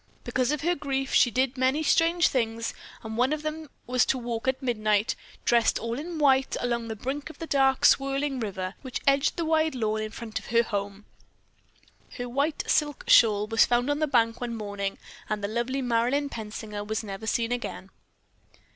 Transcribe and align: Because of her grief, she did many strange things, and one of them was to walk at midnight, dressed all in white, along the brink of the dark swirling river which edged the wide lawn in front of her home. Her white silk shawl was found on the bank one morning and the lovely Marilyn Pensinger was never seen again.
Because 0.23 0.51
of 0.51 0.61
her 0.61 0.73
grief, 0.73 1.13
she 1.13 1.29
did 1.29 1.57
many 1.59 1.83
strange 1.83 2.27
things, 2.29 2.73
and 3.03 3.17
one 3.17 3.31
of 3.31 3.43
them 3.43 3.69
was 3.85 4.03
to 4.07 4.17
walk 4.17 4.47
at 4.47 4.59
midnight, 4.59 5.15
dressed 5.45 5.77
all 5.77 5.99
in 5.99 6.17
white, 6.17 6.57
along 6.59 6.87
the 6.87 6.95
brink 6.95 7.29
of 7.29 7.37
the 7.37 7.45
dark 7.45 7.85
swirling 7.85 8.39
river 8.39 8.73
which 8.81 8.99
edged 9.05 9.37
the 9.37 9.45
wide 9.45 9.75
lawn 9.75 10.01
in 10.01 10.09
front 10.09 10.39
of 10.39 10.47
her 10.47 10.63
home. 10.63 11.05
Her 12.17 12.27
white 12.27 12.63
silk 12.65 13.03
shawl 13.05 13.45
was 13.45 13.67
found 13.67 13.91
on 13.91 13.99
the 13.99 14.07
bank 14.07 14.41
one 14.41 14.55
morning 14.55 14.97
and 15.29 15.43
the 15.43 15.47
lovely 15.47 15.83
Marilyn 15.83 16.29
Pensinger 16.29 16.83
was 16.83 17.03
never 17.03 17.27
seen 17.27 17.51
again. 17.51 17.91